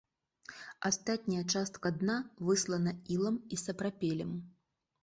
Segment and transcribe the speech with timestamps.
[0.89, 2.17] Астатняя частка дна
[2.49, 4.35] выслана ілам і сапрапелем.